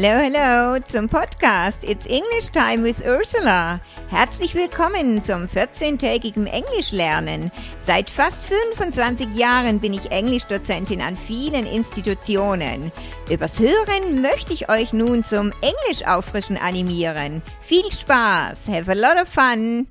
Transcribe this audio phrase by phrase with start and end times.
[0.00, 3.80] Hello, hello zum Podcast It's English Time with Ursula.
[4.08, 7.50] Herzlich willkommen zum 14-tägigen Englischlernen.
[7.84, 12.92] Seit fast 25 Jahren bin ich Englischdozentin an vielen Institutionen.
[13.28, 17.42] Übers Hören möchte ich euch nun zum Englischauffrischen animieren.
[17.58, 19.88] Viel Spaß, have a lot of fun.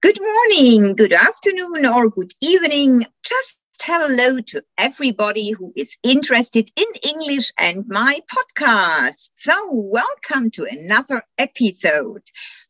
[0.00, 3.06] Good morning, good afternoon or good evening.
[3.22, 9.30] Just hello to everybody who is interested in English and my podcast.
[9.34, 12.22] So, welcome to another episode.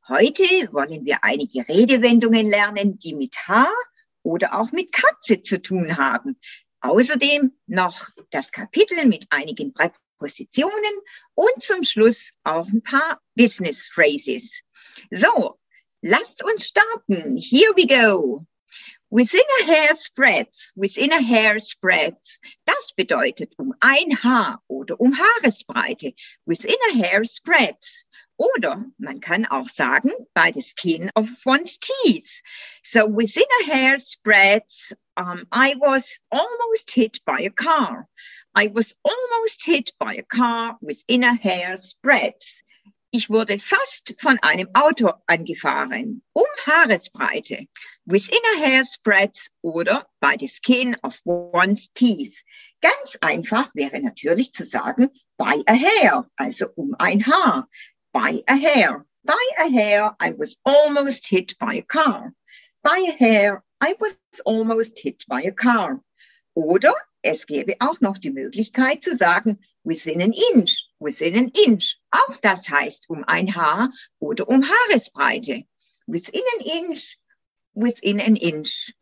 [0.09, 3.75] Heute wollen wir einige Redewendungen lernen, die mit Haar
[4.23, 6.39] oder auch mit Katze zu tun haben.
[6.81, 10.95] Außerdem noch das Kapitel mit einigen Präpositionen
[11.35, 14.63] und zum Schluss auch ein paar Business Phrases.
[15.11, 15.59] So,
[16.01, 17.37] lasst uns starten.
[17.37, 18.47] Here we go.
[19.13, 22.39] Within a hair spreads, within a hair spreads.
[22.65, 26.15] Das bedeutet um ein Haar oder um Haaresbreite.
[26.47, 28.05] Within a hair spreads.
[28.39, 32.41] Oder man kann auch sagen, by the skin of one's teeth.
[32.83, 38.09] So within a hair spreads, um, I was almost hit by a car.
[38.55, 42.63] I was almost hit by a car within a hair spreads.
[43.15, 47.67] Ich wurde fast von einem Auto angefahren, um Haaresbreite,
[48.07, 52.43] within a hair spreads oder by the skin of one's teeth.
[52.81, 57.69] Ganz einfach wäre natürlich zu sagen, by a hair, also um ein Haar.
[58.15, 59.05] By a hair.
[59.25, 62.33] By a hair, I was almost hit by a car.
[62.83, 66.01] By a hair, I was almost hit by a car.
[66.55, 71.99] Oder es gäbe auch noch die Möglichkeit zu sagen, within an inch, within an inch.
[72.11, 75.65] Auch das heißt um ein Haar oder um Haaresbreite.
[76.07, 77.17] Within an inch,
[77.75, 78.93] within an inch.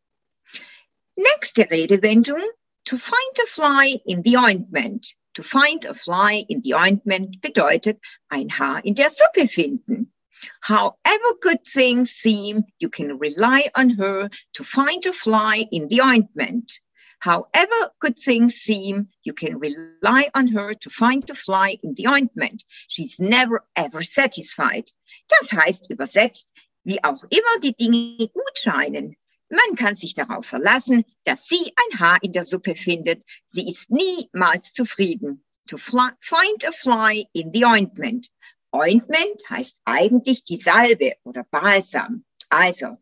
[1.17, 2.43] Nächste Redewendung,
[2.85, 5.15] to find a fly in the ointment.
[5.35, 10.13] To find a fly in the ointment bedeutet ein Haar in der Suppe finden.
[10.61, 16.01] However good things seem, you can rely on her to find a fly in the
[16.03, 16.81] ointment.
[17.21, 22.07] However good things seem, you can rely on her to find the fly in the
[22.07, 22.65] ointment.
[22.89, 24.91] She's never ever satisfied.
[25.29, 26.49] Das heißt übersetzt,
[26.83, 29.17] wie auch immer die Dinge gut scheinen.
[29.51, 33.23] Man kann sich darauf verlassen, dass sie ein Haar in der Suppe findet.
[33.47, 35.45] Sie ist niemals zufrieden.
[35.67, 38.31] To fly, find a fly in the ointment.
[38.73, 42.25] Ointment heißt eigentlich die Salbe oder Balsam.
[42.49, 42.97] Also,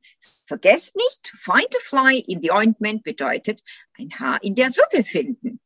[0.48, 3.60] Vergesst nicht, to find a fly in the ointment bedeutet
[3.98, 5.60] ein Haar in der Suppe finden.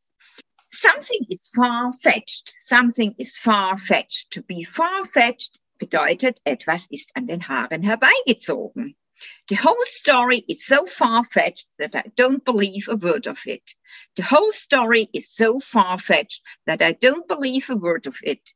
[0.72, 2.52] Something is far-fetched.
[2.62, 4.32] Something is far-fetched.
[4.32, 8.96] To be far-fetched bedeutet, etwas ist an den Haaren herbeigezogen.
[9.46, 13.76] The whole story is so far-fetched that I don't believe a word of it.
[14.16, 18.52] The whole story is so far-fetched that I don't believe a word of it.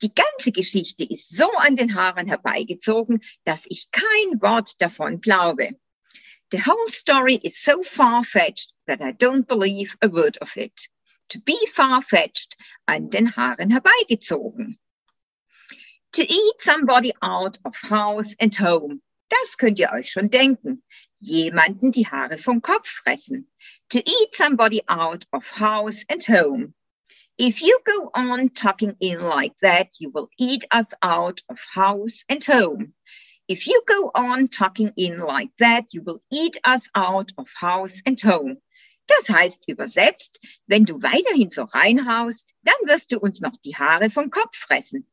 [0.00, 5.70] Die ganze Geschichte ist so an den Haaren herbeigezogen, dass ich kein Wort davon glaube.
[6.50, 10.88] The whole story is so far-fetched that I don't believe a word of it.
[11.30, 12.56] To be far-fetched,
[12.86, 14.78] an den Haaren herbeigezogen.
[16.12, 19.02] To eat somebody out of house and home.
[19.28, 20.82] Das könnt ihr euch schon denken.
[21.18, 23.50] Jemanden die Haare vom Kopf fressen.
[23.90, 26.74] To eat somebody out of house and home.
[27.40, 32.24] If you go on tucking in like that, you will eat us out of house
[32.28, 32.94] and home.
[33.46, 38.02] If you go on tucking in like that, you will eat us out of house
[38.04, 38.56] and home.
[39.06, 44.10] Das heißt übersetzt, wenn du weiterhin so reinhaust, dann wirst du uns noch die Haare
[44.10, 45.06] vom Kopf fressen.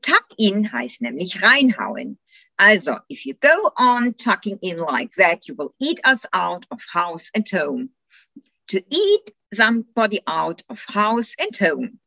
[0.00, 2.20] Tuck in heißt nämlich reinhauen.
[2.56, 6.80] Also, if you go on tucking in like that, you will eat us out of
[6.94, 7.90] house and home.
[8.68, 12.00] To eat somebody out of house and home.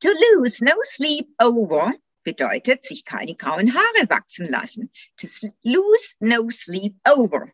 [0.00, 1.94] To lose no sleep over
[2.24, 4.90] bedeutet sich keine grauen Haare wachsen lassen.
[5.18, 5.28] To
[5.64, 7.52] lose no sleep over.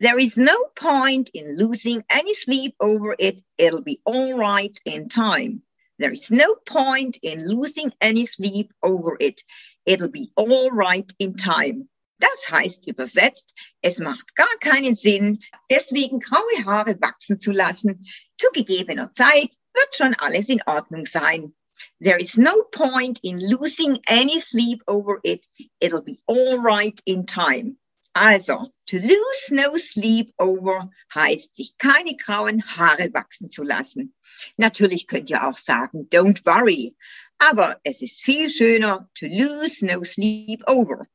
[0.00, 3.42] There is no point in losing any sleep over it.
[3.56, 5.62] It'll be all right in time.
[5.98, 9.44] There is no point in losing any sleep over it.
[9.86, 11.88] It'll be all right in time.
[12.18, 15.40] Das heißt übersetzt, es macht gar keinen Sinn,
[15.70, 18.06] deswegen graue Haare wachsen zu lassen.
[18.38, 21.54] Zu gegebener Zeit wird schon alles in Ordnung sein.
[22.00, 25.46] There is no point in losing any sleep over it.
[25.80, 27.78] It'll be all right in time.
[28.16, 34.14] Also, to lose no sleep over heißt, sich keine grauen Haare wachsen zu lassen.
[34.56, 36.94] Natürlich könnt ihr auch sagen, don't worry.
[37.38, 41.08] Aber es ist viel schöner, to lose no sleep over.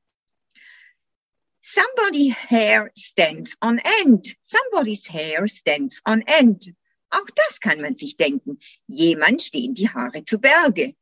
[1.71, 4.35] Somebody's hair stands on end.
[4.41, 6.73] Somebody's hair stands on end.
[7.11, 8.57] Auch das kann man sich denken.
[8.87, 10.95] Jemand stehen die Haare zu Berge.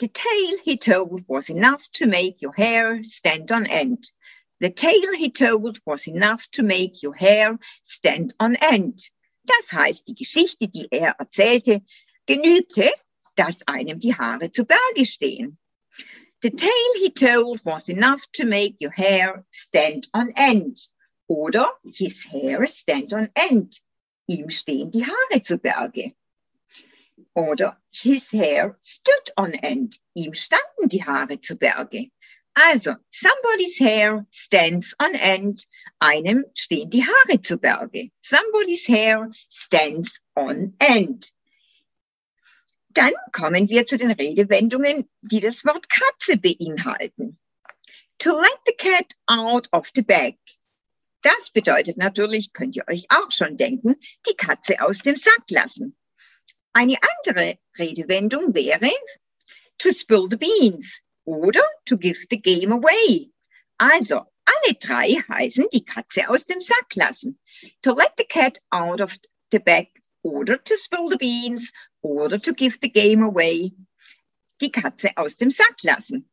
[0.00, 4.10] The tale he told was enough to make your hair stand on end.
[4.58, 9.10] The tale he told was enough to make your hair stand on end.
[9.44, 11.82] Das heißt, die Geschichte, die er erzählte,
[12.24, 12.90] genügte,
[13.34, 15.58] dass einem die Haare zu Berge stehen.
[16.42, 20.78] The tale he told was enough to make your hair stand on end.
[21.28, 23.80] Oder his hair stand on end.
[24.28, 26.14] Ihm stehen die Haare zu Berge.
[27.34, 29.98] Oder his hair stood on end.
[30.14, 32.10] Ihm standen die Haare zu Berge.
[32.54, 35.66] Also, somebody's hair stands on end.
[36.00, 38.10] Einem stehen die Haare zu Berge.
[38.20, 41.30] Somebody's hair stands on end.
[42.96, 47.38] Dann kommen wir zu den Redewendungen, die das Wort Katze beinhalten.
[48.20, 50.38] To let the cat out of the bag.
[51.20, 53.96] Das bedeutet natürlich, könnt ihr euch auch schon denken,
[54.26, 55.94] die Katze aus dem Sack lassen.
[56.72, 58.90] Eine andere Redewendung wäre
[59.76, 63.30] to spill the beans oder to give the game away.
[63.76, 67.38] Also, alle drei heißen die Katze aus dem Sack lassen.
[67.82, 69.18] To let the cat out of
[69.52, 69.88] the bag
[70.22, 71.70] oder to spill the beans
[72.02, 73.72] oder to give the game away.
[74.60, 76.24] Die Katze aus dem Sack lassen.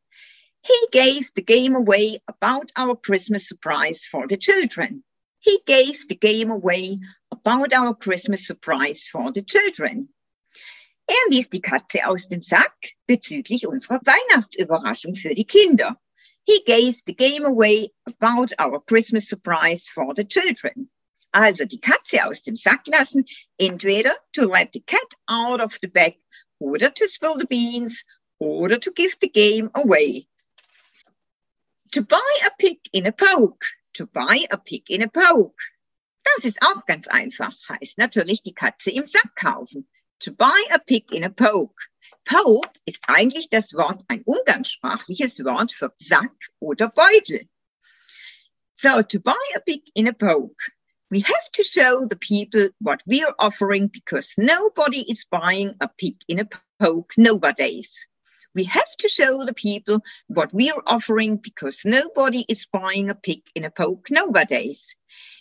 [0.62, 5.04] He gave the game away about our Christmas surprise for the children.
[5.39, 7.00] He gave the game away
[7.31, 10.07] about our Christmas surprise for the children.
[11.06, 16.00] Er ließ die Katze aus dem Sack bezüglich unserer Weihnachtsüberraschung für die Kinder.
[16.45, 20.89] He gave the game away about our Christmas surprise for the children.
[21.33, 23.25] Also die Katze aus dem Sack lassen,
[23.57, 26.15] entweder to let the cat out of the bag
[26.59, 28.03] oder to spill the beans
[28.39, 30.27] oder to give the game away.
[31.94, 33.65] To buy a pig in a poke.
[33.95, 35.59] To buy a pig in a poke.
[36.24, 37.56] Das ist auch ganz einfach.
[37.68, 39.88] Heißt natürlich die Katze im Sack kaufen.
[40.19, 41.89] To buy a pig in a poke.
[42.25, 47.50] Poke ist eigentlich das Wort, ein umgangssprachliches Wort für Sack oder Beutel.
[48.74, 50.71] So, to buy a pig in a poke.
[51.13, 55.88] We have to show the people what we are offering because nobody is buying a
[55.88, 56.50] pig in a
[56.80, 57.94] poke nowadays.
[58.56, 63.13] We have to show the people what we are offering because nobody is buying a
[63.13, 64.95] pig in a poke nowadays.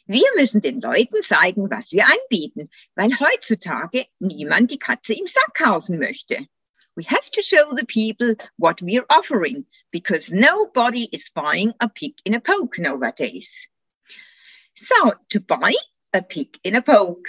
[0.07, 5.59] Wir müssen den Leuten zeigen, was wir anbieten, weil heutzutage niemand die Katze im Sack
[5.89, 6.47] möchte.
[6.97, 12.13] We have to show the people what we're offering because nobody is buying a pig
[12.27, 13.71] in a poke nowadays.
[14.77, 15.75] So, to buy
[16.13, 17.29] a pig in a poke.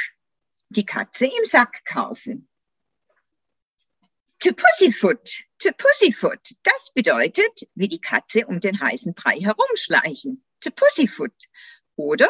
[0.71, 2.47] Die Katze im Sack kaufen.
[4.39, 5.29] To pussyfoot,
[5.59, 10.43] to pussyfoot, das bedeutet, wie die Katze um den heißen Brei herumschleichen.
[10.61, 11.33] To pussyfoot.
[11.95, 12.29] Oder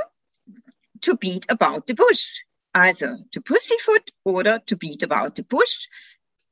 [1.01, 2.43] to beat about the bush.
[2.73, 5.87] Also, to pussyfoot oder to beat about the bush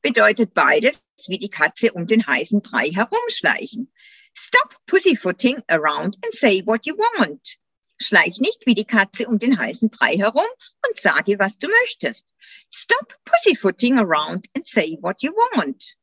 [0.02, 3.92] bedeutet beides, wie die Katze um den heißen Brei herumschleichen.
[4.34, 7.58] Stop pussyfooting around and say what you want.
[8.02, 10.48] Schleich nicht wie die Katze um den heißen Brei herum
[10.88, 12.26] und sage, was du möchtest.
[12.72, 15.96] Stop pussyfooting around and say what you want.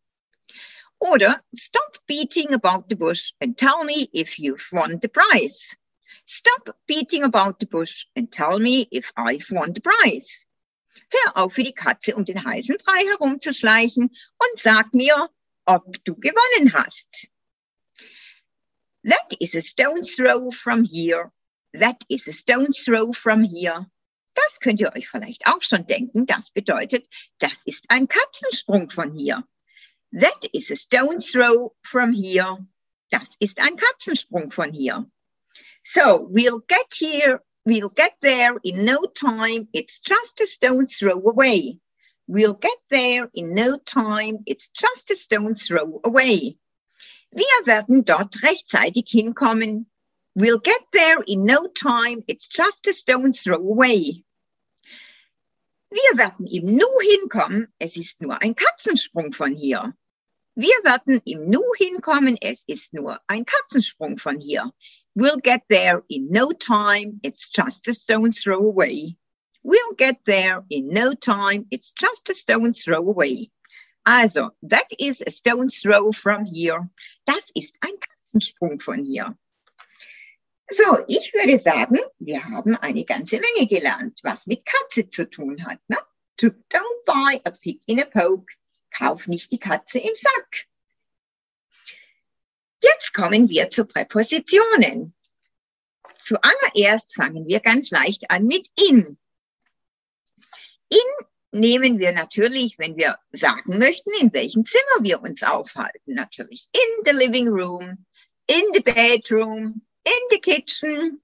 [1.01, 5.77] Oder stop beating about the bush and tell me if you've won the prize.
[6.27, 10.47] Stop beating about the bush and tell me if I've won the prize.
[11.11, 15.31] Hör auf, wie die Katze um den heißen Brei herumzuschleichen und sag mir,
[15.65, 17.29] ob du gewonnen hast.
[19.05, 21.33] That is a stone's throw from here
[21.75, 23.87] That is a stone's throw from here.
[24.35, 26.27] Das könnt ihr euch vielleicht auch schon denken.
[26.27, 27.07] Das bedeutet,
[27.39, 29.45] das ist ein Katzensprung von hier.
[30.13, 32.67] That is a stone's throw from here.
[33.11, 35.11] Das ist ein Katzensprung von hier.
[35.85, 39.69] So, we'll get here, we'll get there in no time.
[39.73, 41.79] It's just a stone's throw away.
[42.27, 44.41] We'll get there in no time.
[44.47, 46.59] It's just a stone's throw away.
[47.31, 49.87] Wir werden dort rechtzeitig hinkommen.
[50.39, 52.23] We'll get there in no time.
[52.29, 54.23] It's just a stone's throw away.
[55.91, 57.67] Wir werden im Nu hinkommen.
[57.81, 59.97] Es ist nur ein Katzensprung von hier.
[60.55, 62.39] Wir werden im Nu hinkommen.
[62.41, 64.71] Es ist nur ein Katzensprung von hier.
[65.17, 67.19] We'll get there in no time.
[67.25, 69.17] It's just a stone's throw away.
[69.65, 71.67] We'll get there in no time.
[71.73, 73.51] It's just a stone's throw away.
[74.07, 76.89] Also, that is a stone's throw from here.
[77.27, 79.37] Das ist ein Katzensprung von hier.
[80.71, 85.65] So, ich würde sagen, wir haben eine ganze Menge gelernt, was mit Katze zu tun
[85.65, 85.79] hat.
[85.89, 85.97] Ne?
[86.41, 88.53] Don't buy a pig in a poke.
[88.91, 90.67] Kauf nicht die Katze im Sack.
[92.83, 95.15] Jetzt kommen wir zu Präpositionen.
[96.21, 99.19] Zuallererst fangen wir ganz leicht an mit in.
[100.91, 106.15] In nehmen wir natürlich, wenn wir sagen möchten, in welchem Zimmer wir uns aufhalten.
[106.15, 108.05] Natürlich in the living room,
[108.47, 111.23] in the bedroom, in the kitchen.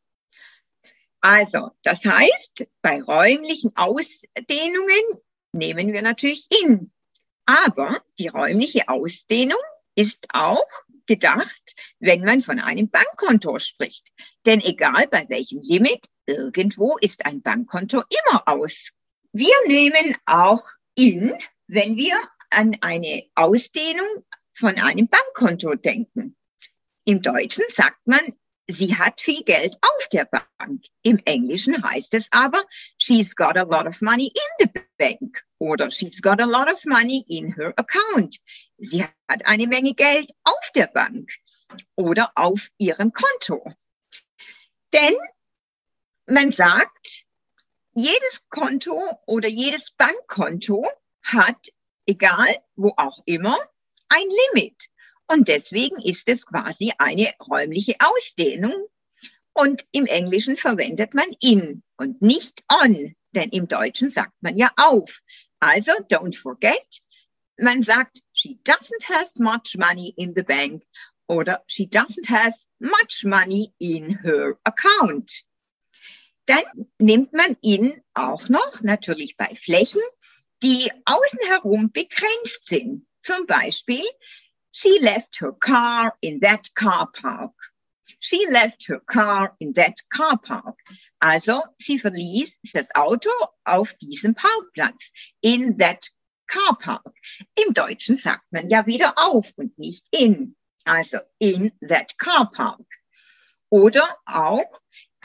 [1.21, 5.23] Also, das heißt, bei räumlichen Ausdehnungen
[5.53, 6.93] nehmen wir natürlich in.
[7.47, 9.59] Aber die räumliche Ausdehnung
[9.95, 10.67] ist auch
[11.07, 14.09] gedacht, wenn man von einem Bankkonto spricht.
[14.47, 18.91] Denn egal bei welchem Limit, irgendwo ist ein Bankkonto immer aus.
[19.33, 20.63] Wir nehmen auch
[20.95, 21.37] in,
[21.67, 22.17] wenn wir
[22.51, 24.25] an eine Ausdehnung
[24.55, 26.37] von einem Bankkonto denken.
[27.05, 28.21] Im Deutschen sagt man,
[28.67, 30.85] sie hat viel Geld auf der Bank.
[31.03, 32.63] Im Englischen heißt es aber,
[32.99, 36.85] she's got a lot of money in the bank oder she's got a lot of
[36.87, 38.39] money in her account.
[38.79, 41.31] Sie hat eine Menge Geld auf der Bank
[41.95, 43.73] oder auf ihrem Konto.
[44.93, 45.17] Denn
[46.27, 47.25] man sagt,
[47.93, 50.87] jedes Konto oder jedes Bankkonto
[51.23, 51.69] hat,
[52.07, 53.57] egal wo auch immer,
[54.09, 54.89] ein Limit.
[55.27, 58.75] Und deswegen ist es quasi eine räumliche Ausdehnung.
[59.53, 64.71] Und im Englischen verwendet man in und nicht on, denn im Deutschen sagt man ja
[64.77, 65.21] auf.
[65.61, 67.03] Also, don't forget,
[67.59, 70.83] man sagt, she doesn't have much money in the bank
[71.29, 75.31] oder she doesn't have much money in her account.
[76.47, 76.65] Dann
[76.99, 80.03] nimmt man ihn auch noch natürlich bei Flächen,
[80.63, 83.07] die außen herum begrenzt sind.
[83.23, 84.05] Zum Beispiel,
[84.75, 87.53] she left her car in that car park.
[88.19, 90.77] She left her car in that car park.
[91.23, 93.31] Also, sie verließ das Auto
[93.65, 95.13] auf diesem Parkplatz,
[95.43, 96.11] in that
[96.49, 97.15] car park.
[97.55, 100.57] Im Deutschen sagt man ja wieder auf und nicht in.
[100.85, 102.85] Also, in that car park.
[103.71, 104.81] Oder auch,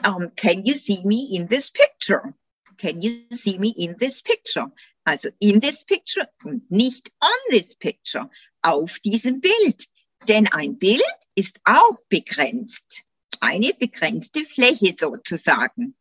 [0.05, 2.35] um, can you see me in this picture?
[2.77, 4.71] Can you see me in this picture?
[5.03, 8.29] Also in this picture und nicht on this picture,
[8.61, 9.87] auf diesem Bild.
[10.27, 11.01] Denn ein Bild
[11.35, 13.03] ist auch begrenzt.
[13.39, 15.95] Eine begrenzte Fläche sozusagen.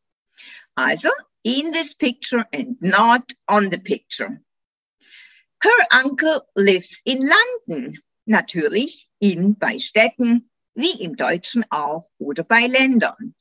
[0.75, 1.09] Also
[1.43, 4.43] in this picture and not on the picture.
[5.63, 7.99] Her uncle lives in London.
[8.27, 13.35] Natürlich in bei Städten, wie im Deutschen auch, oder bei Ländern.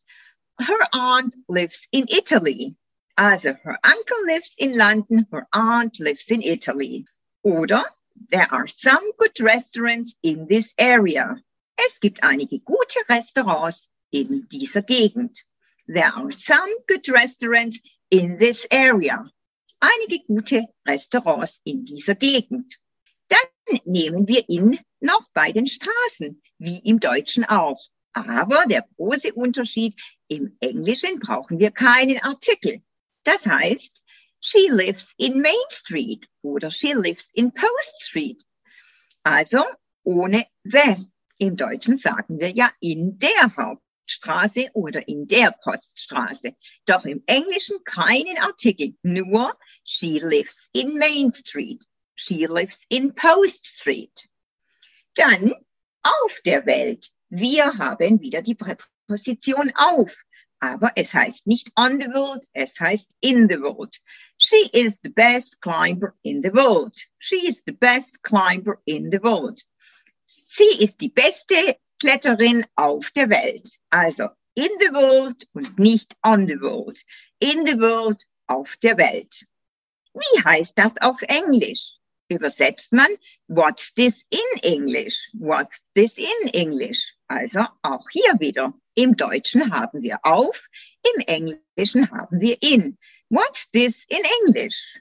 [0.60, 2.76] her aunt lives in Italy.
[3.18, 7.06] Also her uncle lives in London, her aunt lives in Italy.
[7.44, 7.84] Oder
[8.30, 11.36] there are some good restaurants in this area.
[11.78, 15.44] Es gibt einige gute Restaurants in dieser Gegend.
[15.88, 17.80] There are some good restaurants
[18.12, 19.28] in this area.
[19.80, 22.78] Einige gute Restaurants in dieser Gegend.
[23.30, 27.80] Dann nehmen wir ihn noch bei den Straßen, wie im Deutschen auch.
[28.14, 32.82] Aber der große Unterschied, im Englischen brauchen wir keinen Artikel.
[33.28, 34.02] Das heißt,
[34.40, 38.42] she lives in Main Street oder she lives in Post Street.
[39.24, 39.66] Also
[40.04, 41.10] ohne the.
[41.38, 46.56] Im Deutschen sagen wir ja in der Hauptstraße oder in der Poststraße.
[46.86, 51.84] Doch im Englischen keinen Artikel, nur she lives in Main Street.
[52.16, 54.30] She lives in Post Street.
[55.16, 55.54] Dann
[56.02, 60.16] auf der Welt wir haben wieder die Präposition auf.
[60.60, 63.96] Aber es heißt nicht on the world, es heißt in the world.
[64.38, 66.96] She is the best climber in the world.
[67.20, 69.62] She is the best climber in the world.
[70.26, 73.70] Sie ist die beste Kletterin auf der Welt.
[73.92, 76.98] Also in the world und nicht on the world.
[77.40, 79.46] In the world auf der Welt.
[80.14, 81.98] Wie heißt das auf Englisch?
[82.30, 83.08] übersetzt man
[83.48, 85.30] What's this in English?
[85.34, 87.14] What's this in English?
[87.28, 88.74] Also auch hier wieder.
[88.98, 90.68] Im Deutschen haben wir auf,
[91.16, 92.98] im Englischen haben wir in.
[93.30, 95.00] What's this in English?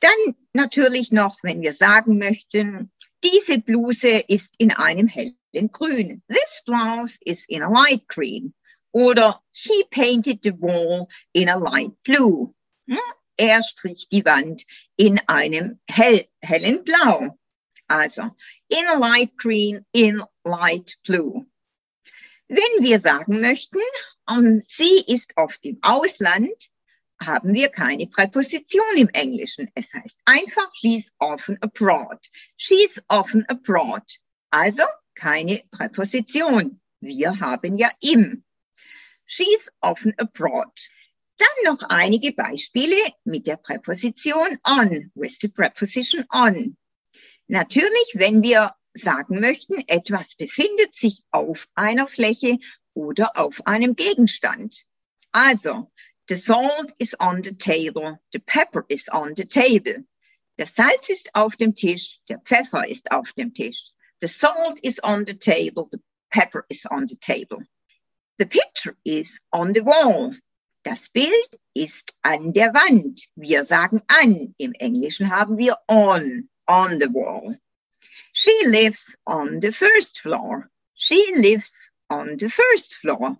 [0.00, 2.90] Dann natürlich noch, wenn wir sagen möchten,
[3.22, 6.22] diese Bluse ist in einem hellen Grün.
[6.28, 8.52] This blouse is in a light green.
[8.92, 12.52] Oder he painted the wall in a light blue.
[12.88, 12.98] Hm?
[13.40, 14.64] er strich die Wand
[14.96, 17.38] in einem hell, hellen Blau.
[17.88, 18.22] Also
[18.68, 21.46] in light green, in light blue.
[22.52, 23.78] Wenn wir sagen möchten,
[24.26, 26.50] um, sie ist oft im Ausland,
[27.22, 29.70] haben wir keine Präposition im Englischen.
[29.76, 32.18] Es heißt einfach, she's often abroad.
[32.56, 34.02] She's often abroad.
[34.50, 34.82] Also
[35.14, 36.80] keine Präposition.
[36.98, 38.42] Wir haben ja im.
[39.26, 40.72] She's often abroad.
[41.36, 46.76] Dann noch einige Beispiele mit der Präposition on, with the preposition on.
[47.46, 52.58] Natürlich, wenn wir sagen möchten, etwas befindet sich auf einer Fläche
[52.94, 54.84] oder auf einem Gegenstand.
[55.32, 55.90] Also,
[56.30, 58.20] The salt is on the table.
[58.32, 60.04] The pepper is on the table.
[60.58, 62.20] Der Salz ist auf dem Tisch.
[62.28, 63.90] Der Pfeffer ist auf dem Tisch.
[64.20, 65.88] The salt is on the table.
[65.90, 65.98] The
[66.30, 67.64] pepper is on the table.
[68.38, 70.36] The picture is on the wall.
[70.84, 73.20] Das Bild ist an der Wand.
[73.34, 74.54] Wir sagen an.
[74.56, 77.58] Im Englischen haben wir on, on the wall.
[78.32, 80.70] She lives on the first floor.
[80.94, 83.36] She lives on the first floor.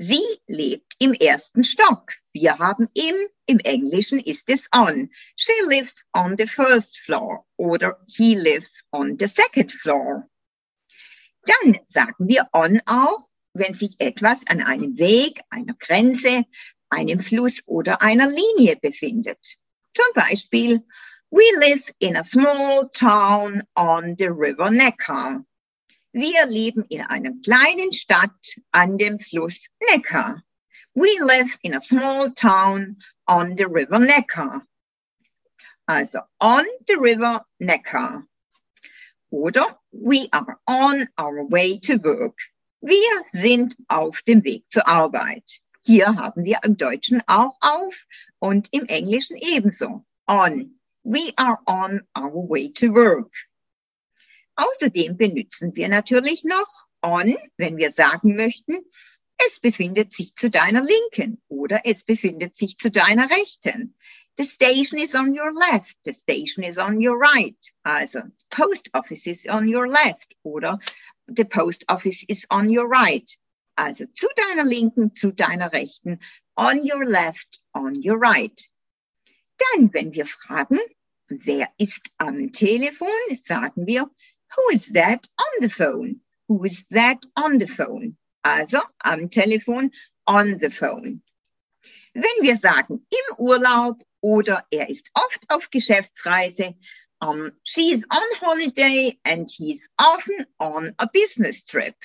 [0.00, 2.12] Sie lebt im ersten Stock.
[2.32, 3.16] Wir haben im,
[3.46, 5.10] im Englischen ist es on.
[5.36, 10.28] She lives on the first floor oder he lives on the second floor.
[11.42, 16.44] Dann sagen wir on auch, wenn sich etwas an einem Weg, einer Grenze,
[16.90, 19.40] einem Fluss oder einer Linie befindet.
[19.94, 20.84] Zum Beispiel,
[21.30, 25.44] we live in a small town on the river Neckar.
[26.14, 30.42] Wir leben in einer kleinen Stadt an dem Fluss Neckar.
[30.94, 34.62] We live in a small town on the river Neckar.
[35.86, 38.24] Also on the river Neckar.
[39.30, 42.38] Oder we are on our way to work.
[42.80, 45.60] Wir sind auf dem Weg zur Arbeit.
[45.82, 48.06] Hier haben wir im Deutschen auch auf
[48.38, 50.04] und im Englischen ebenso.
[50.26, 50.77] On.
[51.04, 53.32] We are on our way to work.
[54.56, 58.84] Außerdem benutzen wir natürlich noch on, wenn wir sagen möchten,
[59.46, 63.94] es befindet sich zu deiner Linken oder es befindet sich zu deiner Rechten.
[64.36, 65.96] The station is on your left.
[66.04, 67.56] The station is on your right.
[67.84, 70.78] Also, post office is on your left oder
[71.26, 73.30] the post office is on your right.
[73.76, 76.18] Also zu deiner Linken, zu deiner Rechten.
[76.56, 78.60] On your left, on your right.
[79.58, 80.78] Dann, wenn wir fragen,
[81.28, 83.08] wer ist am Telefon,
[83.44, 84.10] sagen wir,
[84.56, 86.20] Who is that on the phone?
[86.48, 88.16] Who is that on the phone?
[88.42, 89.90] Also am Telefon,
[90.26, 91.22] on the phone.
[92.14, 96.74] Wenn wir sagen im Urlaub oder er ist oft auf Geschäftsreise,
[97.20, 101.96] um, she is on holiday and he's often on a business trip.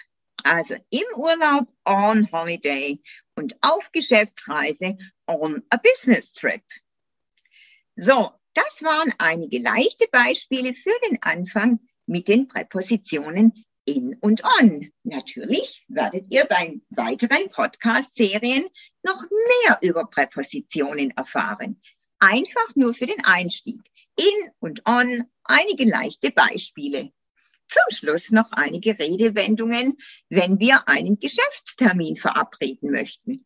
[0.43, 2.99] Also im Urlaub on holiday
[3.35, 6.63] und auf Geschäftsreise on a business trip.
[7.95, 14.91] So, das waren einige leichte Beispiele für den Anfang mit den Präpositionen in und on.
[15.03, 18.65] Natürlich werdet ihr bei weiteren Podcast-Serien
[19.03, 21.81] noch mehr über Präpositionen erfahren.
[22.19, 23.81] Einfach nur für den Einstieg.
[24.15, 27.11] In und on, einige leichte Beispiele.
[27.67, 29.97] Zum Schluss noch einige Redewendungen,
[30.29, 33.45] wenn wir einen Geschäftstermin verabreden möchten.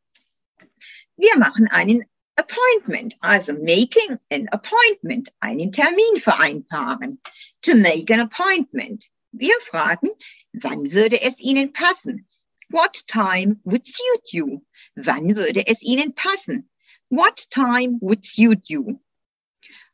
[1.16, 2.06] Wir machen einen
[2.38, 7.18] Appointment, also making an appointment, einen Termin vereinbaren.
[7.64, 9.10] To make an appointment.
[9.32, 10.10] Wir fragen,
[10.54, 12.28] wann würde es Ihnen passen?
[12.70, 14.62] What time would suit you?
[14.96, 16.70] Wann würde es Ihnen passen?
[17.10, 19.00] What time would suit you?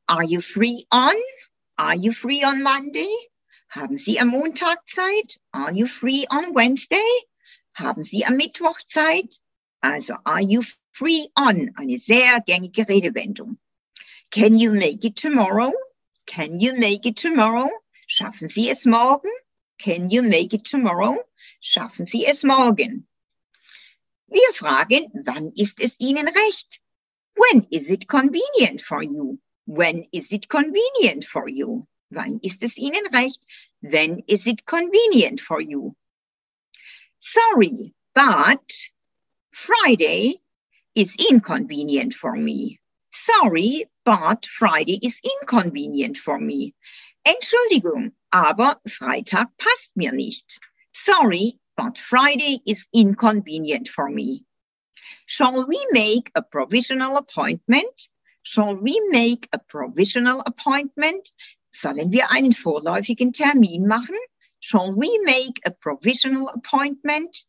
[0.08, 1.16] Are you free on?
[1.78, 3.12] Are you free on Monday?
[3.70, 5.40] Haben Sie am Montag Zeit?
[5.52, 7.10] Are you free on Wednesday?
[7.74, 9.40] Haben Sie am Mittwoch Zeit?
[9.82, 11.72] Also, are you free on?
[11.76, 13.58] Eine sehr gängige Redewendung.
[14.32, 15.74] Can you make it tomorrow?
[16.26, 17.70] Can you make it tomorrow?
[18.08, 19.30] Schaffen Sie es morgen?
[19.80, 21.18] Can you make it tomorrow?
[21.60, 23.06] Schaffen Sie es morgen?
[24.28, 26.80] Wir fragen, wann ist es Ihnen recht?
[27.36, 29.40] When is it convenient for you?
[29.66, 31.86] When is it convenient for you?
[32.10, 33.42] Wann ist es Ihnen recht?
[33.82, 35.96] When is it convenient for you?
[37.20, 38.72] Sorry, but
[39.52, 40.42] Friday
[40.96, 42.80] is inconvenient for me.
[43.12, 46.74] Sorry, but Friday is inconvenient for me.
[47.26, 50.60] Entschuldigung, aber Freitag passt mir nicht.
[50.94, 54.46] Sorry, but Friday is inconvenient for me.
[55.26, 58.10] Shall we make a provisional appointment?
[58.44, 61.30] Shall we make a provisional appointment?
[61.74, 64.18] Sollen wir einen vorläufigen Termin machen?
[64.60, 67.46] Shall we make a provisional appointment?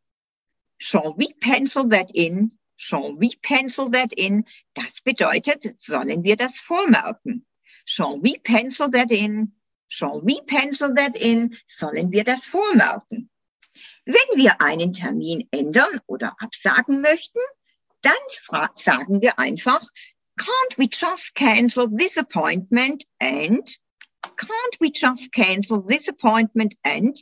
[0.79, 2.53] Shall we pencil that in?
[2.77, 4.45] Shall we pencil that in?
[4.75, 7.45] Das bedeutet, sollen wir das vormerken?
[7.85, 9.53] Shall we pencil that in?
[9.89, 11.57] Shall we pencil that in?
[11.67, 13.31] Sollen wir das vormerken?
[14.07, 17.41] Wenn wir einen Termin ändern oder absagen möchten,
[18.03, 18.13] dann
[18.77, 19.83] sagen wir einfach,
[20.37, 23.67] can't we just cancel this appointment and
[24.37, 27.17] can't we just cancel this appointment and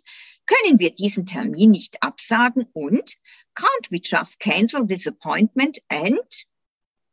[0.47, 3.17] können wir diesen Termin nicht absagen und
[3.55, 6.19] can't we just cancel this appointment and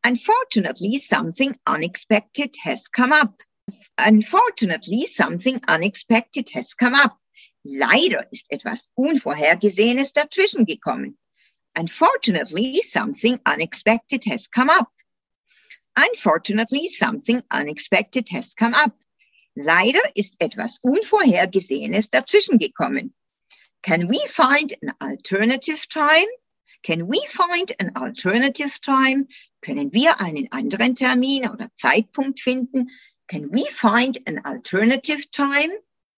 [0.03, 3.35] unfortunately something unexpected has come up.
[3.97, 7.17] Unfortunately something unexpected has come up.
[7.63, 11.17] Leider ist etwas Unvorhergesehenes dazwischen gekommen.
[11.77, 14.91] Unfortunately something unexpected has come up.
[16.01, 18.95] Unfortunately, something unexpected has come up.
[19.55, 23.13] Leider ist etwas Unvorhergesehenes dazwischen gekommen.
[23.81, 26.27] Can we find an alternative time?
[26.83, 29.27] Can we find an alternative time?
[29.61, 32.89] Können wir einen anderen Termin oder Zeitpunkt finden?
[33.27, 35.71] Can we find an alternative time?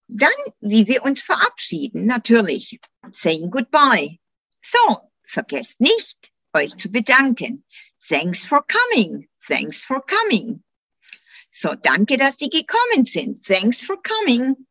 [0.07, 2.79] Dann, wie wir uns verabschieden, natürlich.
[3.11, 4.19] Saying goodbye.
[4.61, 7.63] So, vergesst nicht, euch zu bedanken.
[8.07, 9.27] Thanks for coming.
[9.47, 10.63] Thanks for coming.
[11.53, 13.43] So, danke, dass Sie gekommen sind.
[13.45, 14.67] Thanks for coming.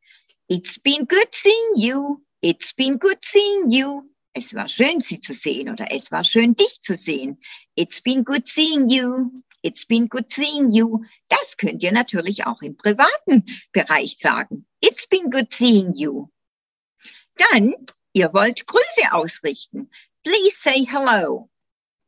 [0.49, 2.23] It's been good seeing you.
[2.43, 4.03] It's been good seeing you.
[4.33, 7.39] Es war schön, Sie zu sehen oder es war schön, dich zu sehen.
[7.75, 9.31] It's been good seeing you.
[9.63, 11.05] It's been good seeing you.
[11.29, 14.67] Das könnt ihr natürlich auch im privaten Bereich sagen.
[14.81, 16.29] It's been good seeing you.
[17.37, 17.75] Dann,
[18.13, 19.91] ihr wollt Grüße ausrichten.
[20.23, 21.51] Please say hello.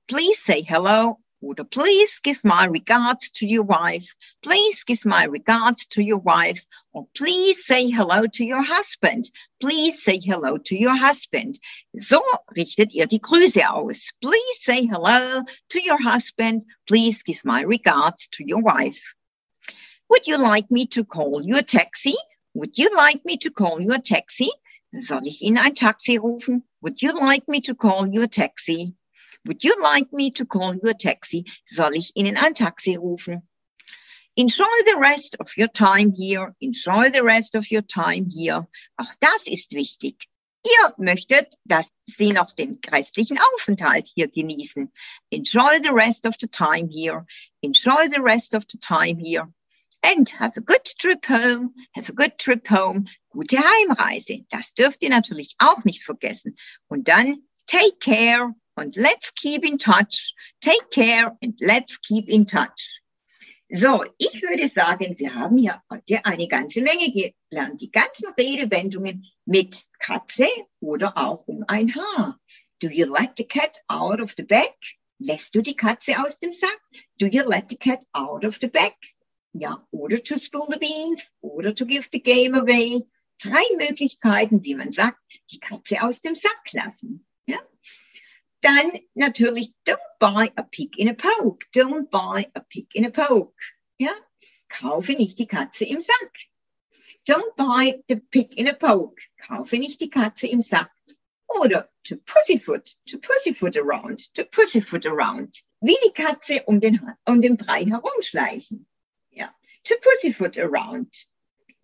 [0.06, 1.21] Please say hello
[1.70, 4.14] Please give my regards to your wife.
[4.44, 6.64] Please give my regards to your wife.
[6.92, 9.30] Or please say hello to your husband.
[9.60, 11.58] Please say hello to your husband.
[11.98, 12.22] So
[12.56, 14.10] richtet ihr die Grüße aus.
[14.20, 16.64] Please say hello to your husband.
[16.86, 19.02] Please give my regards to your wife.
[20.10, 22.14] Would you like me to call you a taxi?
[22.54, 24.50] Would you like me to call you a taxi?
[25.00, 26.64] Soll ich Ihnen ein Taxi rufen?
[26.82, 28.94] Would you like me to call you a taxi?
[29.44, 31.44] Would you like me to call you a taxi?
[31.66, 33.42] Soll ich Ihnen ein Taxi rufen?
[34.36, 36.54] Enjoy the rest of your time here.
[36.60, 38.66] Enjoy the rest of your time here.
[38.98, 40.28] Auch das ist wichtig.
[40.64, 44.92] Ihr möchtet, dass Sie noch den restlichen Aufenthalt hier genießen.
[45.30, 47.26] Enjoy the rest of the time here.
[47.62, 49.52] Enjoy the rest of the time here.
[50.04, 51.74] And have a good trip home.
[51.96, 53.06] Have a good trip home.
[53.30, 54.46] Gute Heimreise.
[54.50, 56.56] Das dürft ihr natürlich auch nicht vergessen.
[56.86, 60.34] Und dann take care und let's keep in touch.
[60.60, 63.02] Take care and let's keep in touch.
[63.74, 67.80] So, ich würde sagen, wir haben hier heute eine ganze Menge gelernt.
[67.80, 70.46] Die ganzen Redewendungen mit Katze
[70.80, 72.38] oder auch um ein Haar.
[72.80, 74.74] Do you let the cat out of the bag?
[75.18, 76.80] Lässt du die Katze aus dem Sack?
[77.18, 78.94] Do you let the cat out of the bag?
[79.54, 83.06] Ja, oder to spill the beans oder to give the game away.
[83.42, 85.18] Drei Möglichkeiten, wie man sagt,
[85.50, 87.26] die Katze aus dem Sack lassen.
[88.62, 91.66] Dann natürlich, don't buy a pig in a poke.
[91.74, 93.60] Don't buy a pig in a poke.
[93.98, 94.12] Ja?
[94.68, 96.32] Kaufe nicht die Katze im Sack.
[97.28, 99.20] Don't buy the pig in a poke.
[99.36, 100.92] Kaufe nicht die Katze im Sack.
[101.48, 105.60] Oder to pussyfoot, to pussyfoot around, to pussyfoot around.
[105.80, 108.86] Wie die Katze um den, um den Brei herumschleichen.
[109.30, 109.52] Ja.
[109.84, 111.26] To pussyfoot around.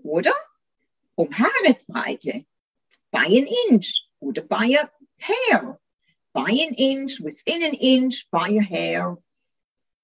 [0.05, 0.33] Oder
[1.17, 2.47] um Haaresbreite.
[3.11, 4.89] By an inch oder by a
[5.19, 5.81] hair
[6.39, 9.17] by an inch, within an inch, by a hair,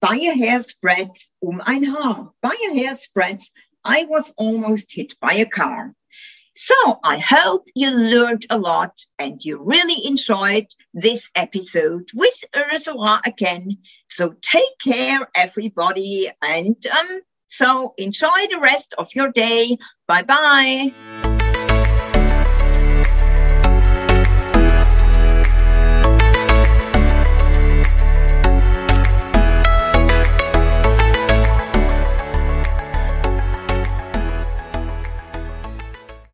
[0.01, 3.49] by a hair's breadth, um ein Haar, by a hair's breadth,
[3.85, 5.93] I was almost hit by a car.
[6.57, 13.21] So I hope you learned a lot and you really enjoyed this episode with Ursula
[13.25, 13.77] again.
[14.09, 16.31] So take care, everybody.
[16.41, 19.77] And um, so enjoy the rest of your day.
[20.05, 20.93] Bye bye.